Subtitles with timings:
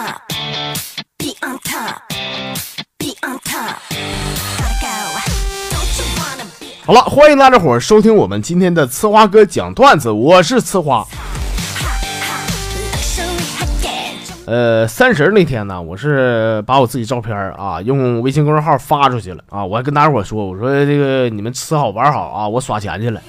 [0.00, 0.22] top,
[1.18, 2.00] be on top,
[2.96, 3.76] be on top.
[4.56, 4.88] Gotta go.
[6.86, 11.06] 好了，欢迎大家伙儿收听我们今天的呲花哥讲段子，我是呲花。
[14.46, 23.20] 呃，三十那天呢，我是把我自己照片啊用微信公众号发出去了啊，我还跟大家伙儿说，我说这个你们吃好玩好啊，我耍钱去了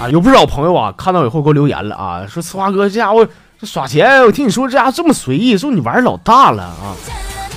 [0.00, 0.08] 啊。
[0.08, 3.28] 有不少朋友啊看到以后给我留言了啊，说呲花哥这家伙
[3.58, 6.92] 这耍钱，我听你说这家伙这么随意，说你玩老大了啊。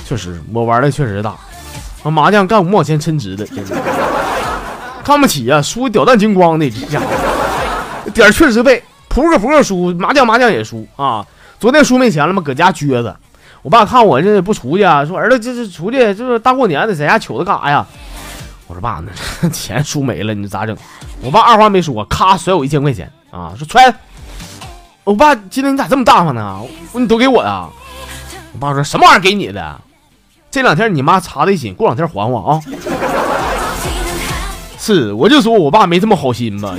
[0.06, 1.36] 确实，我玩的确实大，
[2.02, 3.74] 啊麻将干五毛钱称职的，真是
[5.04, 7.06] 看不起呀、输得屌蛋精光的这家伙，
[8.14, 11.24] 点确实背，扑克扑克输，麻将麻将也输啊。
[11.58, 12.40] 昨天输没钱了吗？
[12.42, 13.14] 搁家撅着。
[13.60, 17.86] 我爸看我这不出去啊，说儿子这是出去，就是大过年的，在家瞅着干啥呀？
[18.66, 19.02] 我说爸，
[19.42, 20.74] 那 钱输没了，你咋整？
[21.20, 23.94] 我爸二话没说，咔甩我一千块钱啊，说揣。
[25.04, 26.60] 我爸今天你咋这么大方呢？
[26.92, 27.66] 我你都给我呀？
[28.52, 29.80] 我爸说什么玩意儿给你的？
[30.50, 32.60] 这两天你妈查的紧，过两天还我啊。
[34.78, 36.74] 是，我就说我爸没这么好心吧。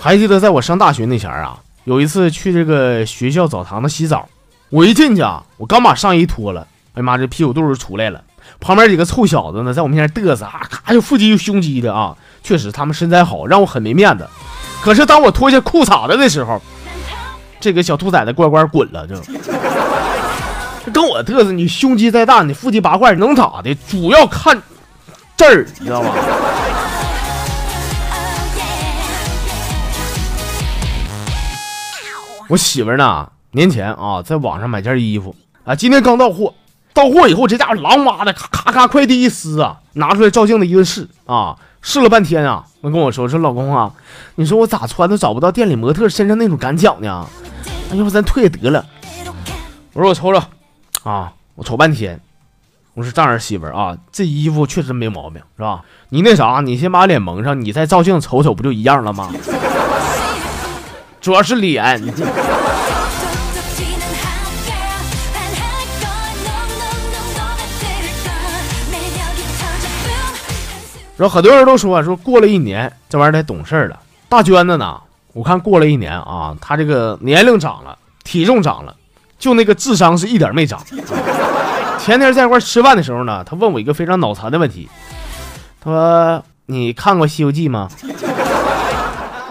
[0.00, 4.28] 还记得在我上大学那前儿啊，有一次去这个学校澡堂子洗澡，
[4.70, 8.22] 我一进去啊，我刚把上衣脱了，哎呀妈，这屁股肚儿出来了。
[8.60, 14.26] 旁边几个臭小子呢，在我面前嘚瑟，啊，咔就腹肌又胸肌的啊，确实他们身材好，让我很没面子。
[14.82, 16.60] 可是当我脱下裤衩子的时候，
[17.60, 19.16] 这个小兔崽子乖乖滚了，就
[20.92, 23.74] 跟我嘚瑟，你胸肌再大，你腹肌八块能咋的？
[23.88, 24.62] 主要看
[25.36, 26.14] 这儿，你知道吧？
[32.48, 36.52] 我媳妇儿呢，年前啊，在网上买件衣服啊，今天刚到货，
[36.94, 43.92] 到货以后，这家伙狼哇的，咔咔咔，快递一撕啊，拿出来照镜子一个试啊，试了半天啊，我跟我说说老公啊，
[44.36, 47.26] 你说我咋穿都找不到店里模特身上那种感脚呢？
[47.90, 48.86] 哎要不咱退得了？
[49.92, 50.40] 我说我瞅瞅
[51.02, 52.20] 啊，我瞅半天，
[52.94, 55.82] 我说这样媳妇儿啊，这衣服确实没毛病，是吧？
[56.10, 59.28] 你那啥，你先把脸蒙上，你再照镜子瞅瞅，不就一样了吗？
[61.20, 62.24] 主要是脸，你这
[71.16, 73.98] 然后很多人都说说过了一年，这玩意儿得懂事儿了。
[74.28, 75.00] 大娟子呢，
[75.32, 78.96] 我看过了一年啊，她这个年龄长了，体重长了，
[79.38, 80.80] 就那个智商是一点没长。
[82.00, 84.88] 前天在一块吃饭的时候呢，她问我一个非常脑残的问题，
[85.80, 87.88] 她说：“你看过《西游记》吗？”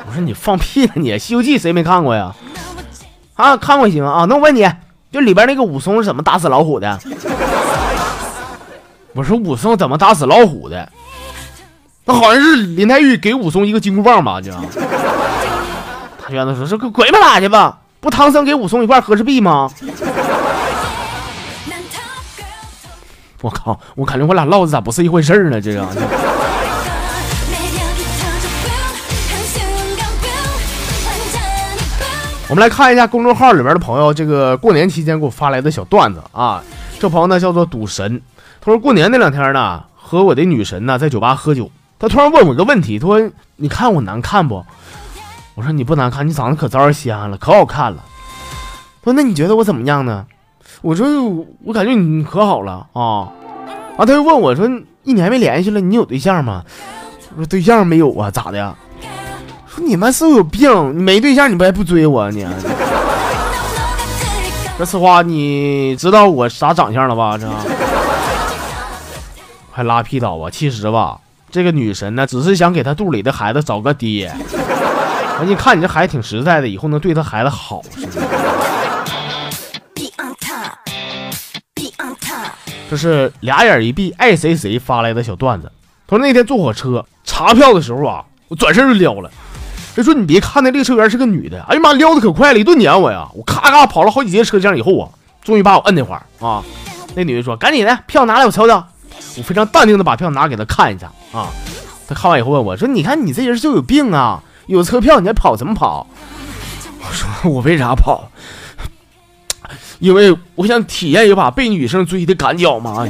[0.05, 2.35] 我说：“你放屁呢你，《西游记》谁没看过呀？”
[3.35, 4.69] 啊，看过行啊，那我问你，
[5.11, 6.99] 就里边那个武松是怎么打死老虎的？
[9.13, 10.91] 我说武松怎么打死老虎的？
[12.05, 14.41] 那好像是林黛玉给武松一个金箍棒吧？
[14.41, 14.51] 就，
[16.21, 17.77] 他院子说：“这个鬼不，打去吧？
[18.01, 19.69] 不，唐僧给武松一块和氏璧吗？”
[23.41, 23.79] 我靠！
[23.95, 25.59] 我感觉我俩唠的咋不是一回事呢？
[25.61, 25.85] 这个。
[32.49, 36.61] 我们来看一下公众号里边的朋友，这个过年期间给我发来的小段子啊。
[36.99, 38.21] 这朋友呢叫做赌神，
[38.61, 41.69] 他说过年那两天呢，和我的女神呢在酒吧喝酒，
[42.03, 44.61] 他突然问我个问题，他说你看我难看不？
[45.55, 48.03] 我说你不难看，你长得可招人稀罕了，可好看了。
[49.01, 50.25] 他说那你觉得我怎么样呢？
[50.81, 51.07] 我说
[51.63, 53.31] 我感觉你可好了啊。
[53.95, 54.69] 啊，他又问我说
[55.03, 56.65] 一年没联系了，你有对象吗？
[57.37, 58.75] 我说对象没有啊，咋的？
[59.65, 62.29] 说你们是不是有病，你没对象你不还不追我啊？
[62.29, 62.45] 你。
[64.75, 67.37] 说实花，你知道我啥长相了吧？
[67.37, 67.49] 这。
[69.71, 71.17] 还拉屁倒吧，其实吧。
[71.53, 74.33] 这个女神呢，只是想给她肚里的孩子找个爹。
[75.37, 77.83] 完， 你看你这孩子挺实在的，以后能对她孩子好。
[77.95, 78.19] 是不是.
[82.89, 85.71] 这是俩眼一闭爱谁谁发来的小段子。
[86.07, 89.29] 他说那天坐火车查票的时候啊，我转身就撩了。
[89.95, 93.27] 他说你别看那列车员是个女的，哎呀妈，撩的可快了，一顿撵我呀！
[93.35, 95.09] 我咔咔跑了好几节车厢以后啊，
[95.43, 96.63] 终于把我摁那块儿啊。
[97.13, 98.83] 那女的说：“赶紧的，票拿来，我瞅瞅。”
[99.35, 101.47] 我非常淡定的把票拿给他看一下啊，
[102.07, 106.05] 他看完以后问我说：“你看你这人就有病啊，有车票你还跑什么跑？”
[107.01, 108.29] 我说：“我为啥跑？
[109.97, 113.07] 因为我想体验一把被女生追的赶脚嘛。”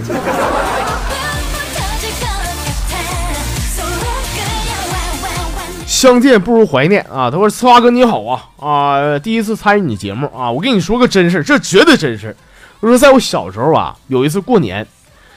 [5.85, 7.29] 相见不如怀念啊！
[7.29, 12.35] 他说：“呲花哥你好啊啊，第一次参与你节目啊，我跟你说个真事，这绝对真事。
[12.79, 14.87] 我说在我小时候啊，有一次过年。”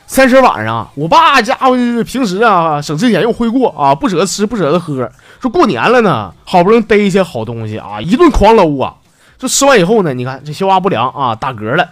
[0.07, 5.11] 三十晚上，我爸家伙平时啊省吃俭用挥霍啊，不舍得吃不舍得喝。
[5.41, 8.95] 说过年了呢，好不容易逮一些好东西啊，一顿狂搂啊。
[9.39, 11.87] 这吃完以后呢，你看这消化不良啊，打嗝了。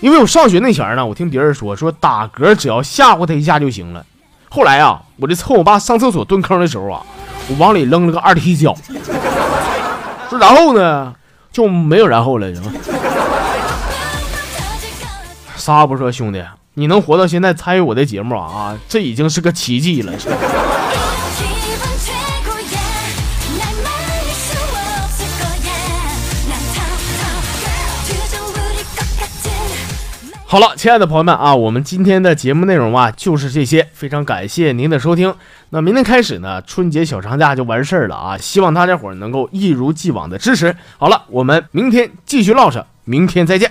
[0.00, 4.04] 因为我上学那前儿呢，我听别人说说打嗝只要吓唬他一下就行了。
[4.50, 7.02] 后来啊，我就趁我爸上厕所蹲坑的时候啊，
[7.48, 8.74] 我往里扔了个二踢脚。
[10.28, 11.14] 说然后呢，
[11.52, 12.70] 就没有然后了，是吧？
[15.56, 16.42] 啥也不说，兄弟，
[16.80, 18.74] 你能活到现在参与我的节目啊？
[18.88, 20.10] 这已经是个奇迹了
[30.46, 35.34] 好了亲爱的朋友们啊我们今天的节目内容啊就是这些非常感谢您的收听。
[35.68, 40.74] 那明天开始呢春节小长假就完事儿了啊希望大家伙儿能够一如既往的支持。
[40.96, 43.70] 好了我们明天继续唠着明天再见。